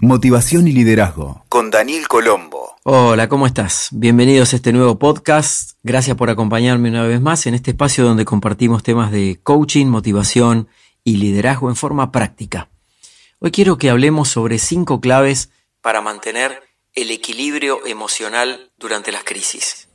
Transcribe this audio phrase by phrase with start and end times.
[0.00, 2.76] Motivación y Liderazgo con Daniel Colombo.
[2.84, 3.88] Hola, ¿cómo estás?
[3.90, 5.72] Bienvenidos a este nuevo podcast.
[5.82, 10.68] Gracias por acompañarme una vez más en este espacio donde compartimos temas de coaching, motivación
[11.02, 12.68] y liderazgo en forma práctica.
[13.40, 15.50] Hoy quiero que hablemos sobre cinco claves
[15.80, 16.62] para mantener
[16.94, 19.87] el equilibrio emocional durante las crisis.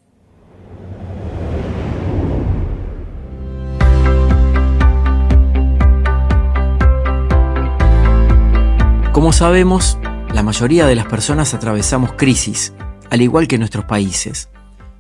[9.13, 9.99] Como sabemos,
[10.33, 12.73] la mayoría de las personas atravesamos crisis,
[13.11, 14.49] al igual que nuestros países.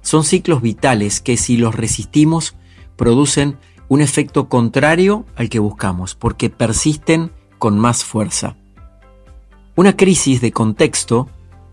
[0.03, 2.55] Son ciclos vitales que si los resistimos
[2.95, 3.57] producen
[3.89, 8.55] un efecto contrario al que buscamos, porque persisten con más fuerza.
[9.75, 11.27] Una crisis de contexto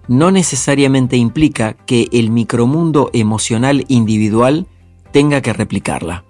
[0.08, 4.66] no necesariamente implica que el micromundo emocional individual
[5.12, 6.24] tenga que replicarla.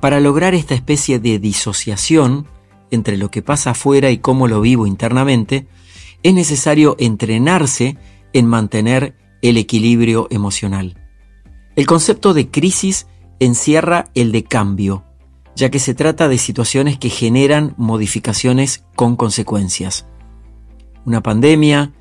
[0.00, 2.48] Para lograr esta especie de disociación,
[2.90, 5.66] entre lo que pasa afuera y cómo lo vivo internamente,
[6.22, 7.96] es necesario entrenarse
[8.32, 10.96] en mantener el equilibrio emocional.
[11.76, 13.06] El concepto de crisis
[13.38, 15.04] encierra el de cambio,
[15.56, 20.06] ya que se trata de situaciones que generan modificaciones con consecuencias.
[21.06, 21.92] Una pandemia,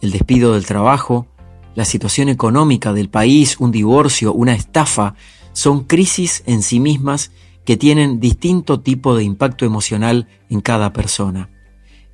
[0.00, 1.26] el despido del trabajo,
[1.74, 5.14] la situación económica del país, un divorcio, una estafa,
[5.52, 7.32] son crisis en sí mismas
[7.66, 11.50] que tienen distinto tipo de impacto emocional en cada persona.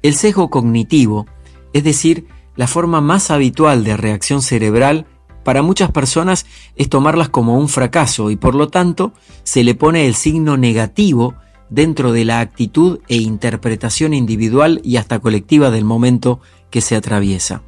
[0.02, 1.26] El sesgo cognitivo,
[1.72, 5.06] es decir, la forma más habitual de reacción cerebral,
[5.44, 10.06] para muchas personas es tomarlas como un fracaso y por lo tanto se le pone
[10.06, 11.34] el signo negativo
[11.68, 17.62] dentro de la actitud e interpretación individual y hasta colectiva del momento que se atraviesa.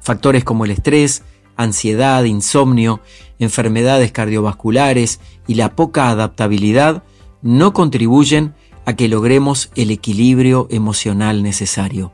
[0.00, 1.24] Factores como el estrés,
[1.56, 3.00] ansiedad, insomnio,
[3.38, 7.02] enfermedades cardiovasculares y la poca adaptabilidad
[7.42, 8.54] no contribuyen
[8.84, 12.12] a que logremos el equilibrio emocional necesario.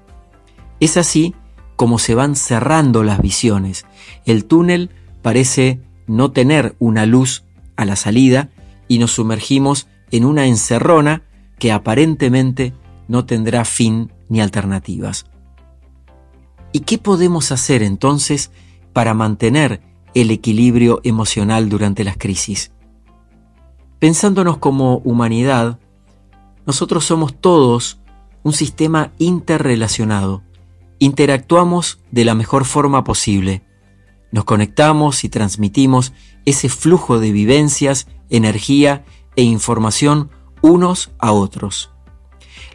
[0.80, 1.34] Es así
[1.76, 3.86] como se van cerrando las visiones.
[4.24, 4.90] El túnel
[5.20, 7.44] parece no tener una luz
[7.76, 8.50] a la salida
[8.88, 11.22] y nos sumergimos en una encerrona
[11.58, 12.72] que aparentemente
[13.08, 15.26] no tendrá fin ni alternativas.
[16.72, 18.50] ¿Y qué podemos hacer entonces
[18.92, 19.80] para mantener
[20.14, 22.72] el equilibrio emocional durante las crisis.
[23.98, 25.78] Pensándonos como humanidad,
[26.66, 28.00] nosotros somos todos
[28.42, 30.42] un sistema interrelacionado.
[30.98, 33.62] Interactuamos de la mejor forma posible.
[34.30, 36.12] Nos conectamos y transmitimos
[36.44, 39.04] ese flujo de vivencias, energía
[39.36, 40.30] e información
[40.62, 41.90] unos a otros.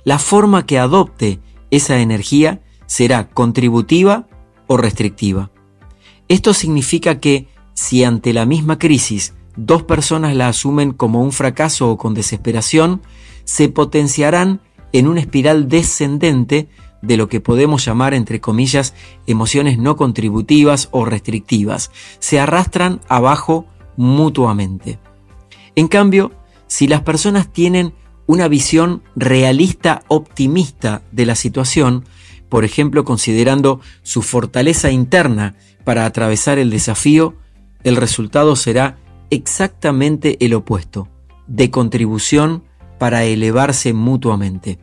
[0.03, 1.39] La forma que adopte
[1.71, 4.27] esa energía será contributiva
[4.67, 5.51] o restrictiva.
[6.27, 11.89] Esto significa que si ante la misma crisis dos personas la asumen como un fracaso
[11.89, 13.01] o con desesperación,
[13.43, 14.61] se potenciarán
[14.93, 16.69] en una espiral descendente
[17.01, 18.93] de lo que podemos llamar, entre comillas,
[19.25, 21.91] emociones no contributivas o restrictivas.
[22.19, 23.65] Se arrastran abajo
[23.95, 24.99] mutuamente.
[25.75, 26.31] En cambio,
[26.67, 27.93] si las personas tienen
[28.25, 32.03] una visión realista optimista de la situación,
[32.49, 35.55] por ejemplo considerando su fortaleza interna
[35.87, 37.35] para atravesar el desafío,
[37.85, 38.97] el resultado será
[39.29, 41.07] exactamente el opuesto,
[41.47, 42.65] de contribución
[42.99, 44.79] para elevarse mutuamente.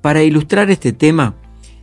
[0.00, 1.36] Para ilustrar este tema,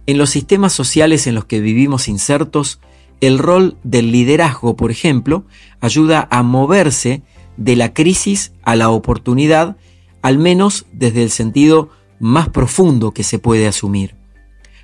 [0.07, 2.81] en los sistemas sociales en los que vivimos insertos,
[3.21, 5.45] el rol del liderazgo, por ejemplo,
[5.79, 7.21] ayuda a moverse
[7.55, 9.77] de la crisis a la oportunidad,
[10.21, 14.15] al menos desde el sentido más profundo que se puede asumir.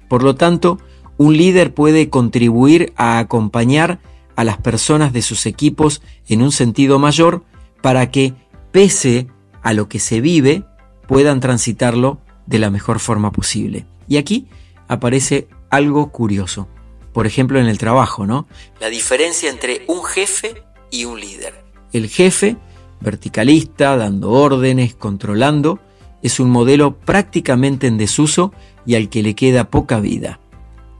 [0.07, 0.79] Por lo tanto,
[1.19, 3.99] un líder puede contribuir a acompañar
[4.37, 7.43] a las personas de sus equipos en un sentido mayor
[7.81, 8.33] para que,
[8.71, 9.27] pese
[9.61, 10.63] a lo que se vive,
[11.09, 13.85] puedan transitarlo de la mejor forma posible.
[14.07, 14.47] Y aquí
[14.87, 16.69] aparece algo curioso.
[17.11, 18.47] Por ejemplo, en el trabajo, ¿no?
[18.79, 21.53] La diferencia entre un jefe y un líder.
[21.91, 22.55] El jefe,
[23.01, 25.81] verticalista, dando órdenes, controlando,
[26.23, 28.53] es un modelo prácticamente en desuso
[28.85, 30.39] y al que le queda poca vida.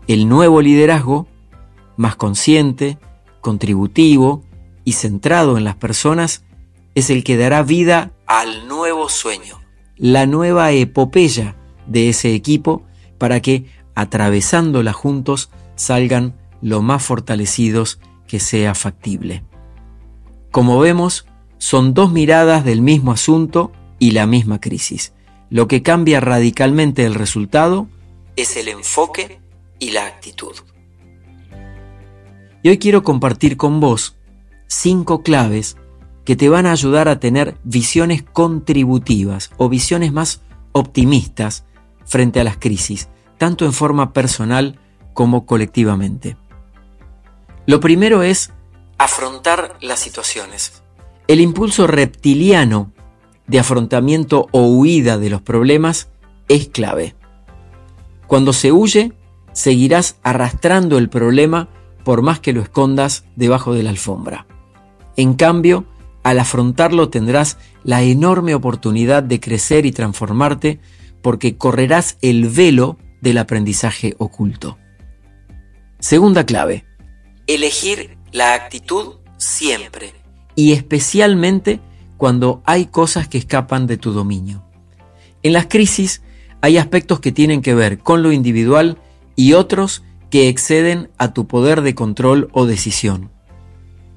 [0.10, 1.28] El nuevo liderazgo,
[1.96, 2.98] más consciente,
[3.42, 4.44] contributivo
[4.84, 6.44] y centrado en las personas,
[6.96, 9.62] es el que dará vida al nuevo sueño,
[9.98, 12.82] la nueva epopeya de ese equipo
[13.20, 19.44] para que, atravesándola juntos, salgan lo más fortalecidos que sea factible.
[20.50, 21.28] Como vemos,
[21.60, 25.14] son dos miradas del mismo asunto y la misma crisis.
[25.52, 27.88] Lo que cambia radicalmente el resultado
[28.36, 29.40] es el enfoque
[29.80, 30.56] y la actitud.
[32.62, 34.18] Y hoy quiero compartir con vos
[34.68, 35.78] cinco claves
[36.26, 40.42] que te van a ayudar a tener visiones contributivas o visiones más
[40.74, 41.66] optimistas
[42.06, 44.80] frente a las crisis, tanto en forma personal
[45.14, 46.38] como colectivamente.
[47.66, 48.52] Lo primero es
[48.98, 50.84] afrontar las situaciones.
[51.28, 52.92] El impulso reptiliano
[53.48, 56.10] de afrontamiento o huida de los problemas
[56.48, 57.16] es clave.
[58.28, 59.14] Cuando se huye,
[59.60, 61.68] seguirás arrastrando el problema
[62.06, 64.48] por más que lo escondas debajo de la alfombra.
[65.18, 65.84] En cambio,
[66.24, 70.80] al afrontarlo tendrás la enorme oportunidad de crecer y transformarte
[71.22, 74.78] porque correrás el velo del aprendizaje oculto.
[76.00, 76.86] Segunda clave,
[77.46, 80.14] elegir la actitud siempre
[80.56, 81.82] y especialmente
[82.16, 84.64] cuando hay cosas que escapan de tu dominio.
[85.44, 86.22] En las crisis
[86.62, 88.98] hay aspectos que tienen que ver con lo individual
[89.40, 93.32] y otros que exceden a tu poder de control o decisión.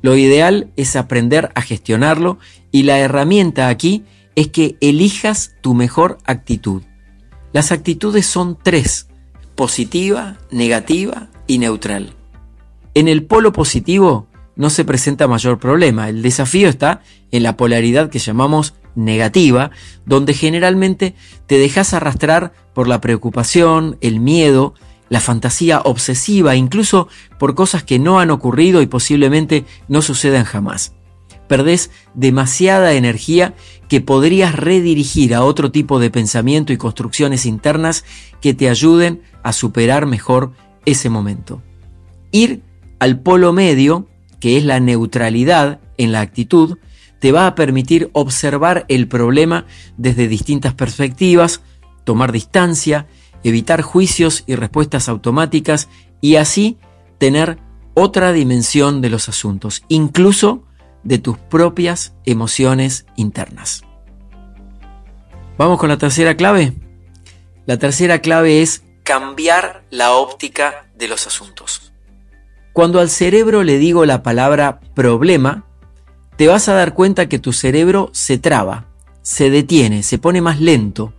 [0.03, 2.41] Lo ideal es aprender a gestionarlo
[2.73, 4.03] y la herramienta aquí
[4.35, 6.83] es que elijas tu mejor actitud.
[7.53, 9.07] Las actitudes son tres,
[9.55, 12.15] positiva, negativa y neutral.
[12.95, 14.27] En el polo positivo
[14.57, 19.71] no se presenta mayor problema, el desafío está en la polaridad que llamamos negativa,
[20.05, 21.15] donde generalmente
[21.47, 24.75] te dejas arrastrar por la preocupación, el miedo,
[25.13, 27.07] la fantasía obsesiva, incluso
[27.39, 30.95] por cosas que no han ocurrido y posiblemente no sucedan jamás.
[31.49, 33.53] Perdés demasiada energía
[33.91, 38.07] que podrías redirigir a otro tipo de pensamiento y construcciones internas
[38.41, 40.53] que te ayuden a superar mejor
[40.87, 41.61] ese momento.
[42.31, 42.63] Ir
[42.99, 44.09] al polo medio,
[44.41, 46.79] que es la neutralidad en la actitud,
[47.19, 49.67] te va a permitir observar el problema
[49.99, 51.61] desde distintas perspectivas,
[52.05, 53.09] tomar distancia
[53.45, 55.89] evitar juicios y respuestas automáticas
[56.21, 56.79] y así
[57.19, 57.59] tener
[57.95, 60.65] otra dimensión de los asuntos, incluso
[61.03, 63.83] de tus propias emociones internas.
[65.59, 66.73] Vamos con la tercera clave.
[67.67, 71.93] La tercera clave es cambiar la óptica de los asuntos.
[72.73, 75.67] Cuando al cerebro le digo la palabra problema,
[76.37, 78.87] te vas a dar cuenta que tu cerebro se traba,
[79.21, 81.13] se detiene, se pone más lento.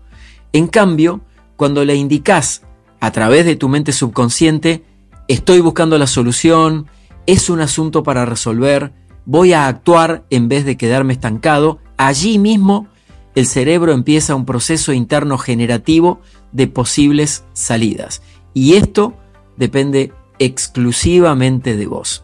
[0.51, 1.21] En cambio,
[1.55, 2.63] cuando le indicas
[2.99, 4.83] a través de tu mente subconsciente,
[5.27, 6.87] estoy buscando la solución,
[7.25, 8.93] es un asunto para resolver,
[9.25, 12.87] voy a actuar en vez de quedarme estancado, allí mismo
[13.35, 16.21] el cerebro empieza un proceso interno generativo
[16.51, 18.21] de posibles salidas.
[18.53, 19.15] Y esto
[19.57, 22.23] depende exclusivamente de vos.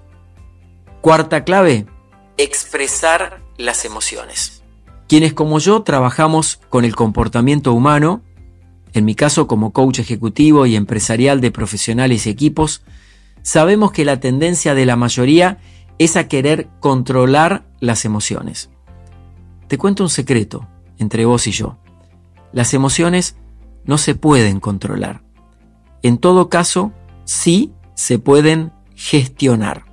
[1.02, 1.88] Cuarta clave,
[2.38, 4.64] expresar las emociones.
[5.08, 8.22] Quienes como yo trabajamos con el comportamiento humano,
[8.94, 12.84] en mi caso como coach ejecutivo y empresarial de profesionales y equipos,
[13.42, 15.60] sabemos que la tendencia de la mayoría
[16.00, 18.70] es a querer controlar las emociones.
[19.68, 21.78] Te cuento un secreto entre vos y yo.
[22.52, 23.36] Las emociones
[23.86, 25.22] no se pueden controlar.
[26.02, 26.92] En todo caso,
[27.26, 29.86] sí se pueden gestionar.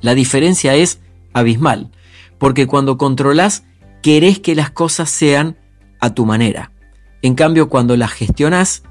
[0.00, 1.00] La diferencia es
[1.32, 1.90] abismal,
[2.38, 3.64] porque cuando controlas,
[4.02, 5.56] querés que las cosas sean
[6.00, 6.72] a tu manera.
[7.24, 8.82] En cambio, cuando las gestionas,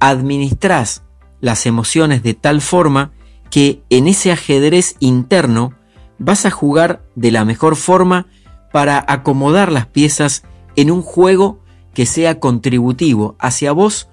[0.00, 1.04] administras
[1.40, 3.12] las emociones de tal forma
[3.48, 5.72] que en ese ajedrez interno
[6.18, 8.26] vas a jugar de la mejor forma
[8.72, 10.42] para acomodar las piezas
[10.74, 11.60] en un juego
[11.94, 14.08] que sea contributivo hacia vos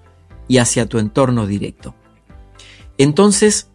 [0.47, 1.95] y hacia tu entorno directo.
[2.99, 3.71] Entonces,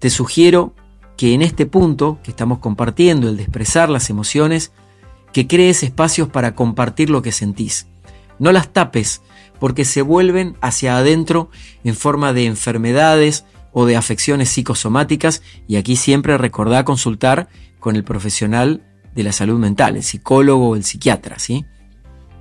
[0.00, 0.74] te sugiero
[1.16, 4.72] que en este punto que estamos compartiendo, el de expresar las emociones,
[5.32, 7.86] que crees espacios para compartir lo que sentís.
[8.38, 9.22] No las tapes
[9.58, 11.50] porque se vuelven hacia adentro
[11.84, 17.48] en forma de enfermedades o de afecciones psicosomáticas y aquí siempre recordá consultar
[17.80, 18.82] con el profesional
[19.14, 21.64] de la salud mental, el psicólogo o el psiquiatra, ¿sí?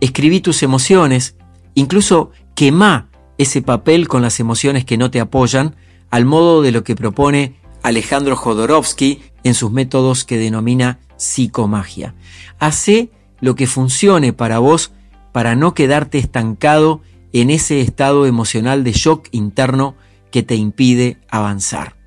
[0.02, 1.36] Escribí tus emociones,
[1.74, 5.76] incluso quemá ese papel con las emociones que no te apoyan,
[6.10, 12.16] al modo de lo que propone Alejandro Jodorowsky en sus métodos que denomina psicomagia.
[12.60, 13.12] Hace
[13.42, 14.92] lo que funcione para vos
[15.36, 17.02] para no quedarte estancado
[17.34, 19.98] en ese estado emocional de shock interno
[20.32, 21.98] que te impide avanzar.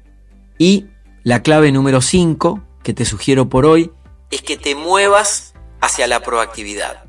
[0.57, 0.87] Y
[1.25, 3.91] la clave número 5 que te sugiero por hoy
[4.31, 7.05] es que te muevas hacia la proactividad.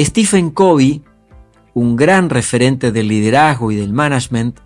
[0.00, 1.04] Stephen Covey,
[1.72, 4.58] un gran referente del liderazgo y del management,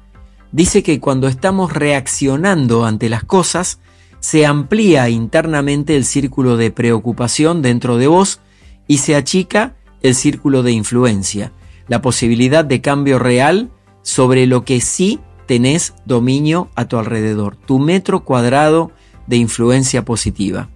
[0.52, 3.78] dice que cuando estamos reaccionando ante las cosas,
[4.20, 8.40] se amplía internamente el círculo de preocupación dentro de vos
[8.86, 11.52] y se achica el círculo de influencia,
[11.88, 13.70] la posibilidad de cambio real
[14.02, 18.92] sobre lo que sí tenés dominio a tu alrededor, tu metro cuadrado
[19.26, 20.68] de influencia positiva.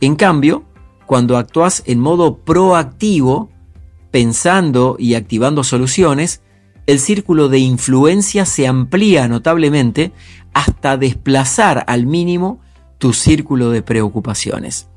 [0.00, 0.64] En cambio,
[1.06, 3.50] cuando actúas en modo proactivo,
[4.10, 6.42] pensando y activando soluciones,
[6.86, 10.12] el círculo de influencia se amplía notablemente
[10.52, 12.60] hasta desplazar al mínimo
[12.98, 14.88] tu círculo de preocupaciones.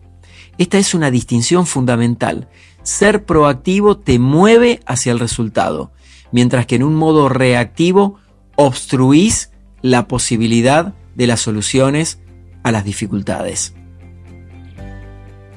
[0.58, 2.48] Esta es una distinción fundamental.
[2.84, 5.92] Ser proactivo te mueve hacia el resultado,
[6.32, 8.20] mientras que en un modo reactivo
[8.56, 12.20] obstruís la posibilidad de las soluciones
[12.64, 13.74] a las dificultades.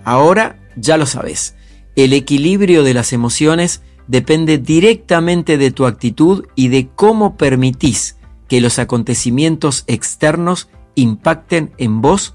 [0.04, 1.56] Ahora ya lo sabes,
[1.96, 8.16] el equilibrio de las emociones depende directamente de tu actitud y de cómo permitís
[8.48, 12.34] que los acontecimientos externos impacten en vos,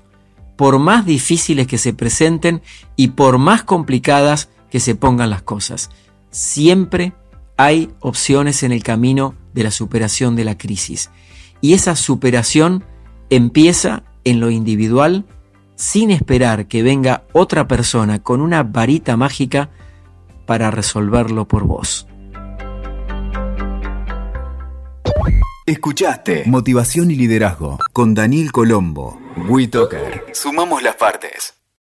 [0.57, 2.61] por más difíciles que se presenten
[2.95, 5.91] y por más complicadas que se pongan las cosas.
[6.31, 7.13] Siempre
[7.57, 11.11] hay opciones en el camino de la superación de la crisis.
[11.59, 12.83] Y esa superación
[13.29, 15.25] empieza en lo individual
[15.75, 19.69] sin esperar que venga otra persona con una varita mágica
[20.47, 22.07] para resolverlo por vos.
[25.65, 29.19] Escuchaste Motivación y Liderazgo con Daniel Colombo.
[29.47, 30.25] WeToker.
[30.33, 31.60] Sumamos las partes.